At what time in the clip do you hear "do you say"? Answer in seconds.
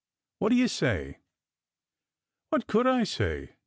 0.49-1.19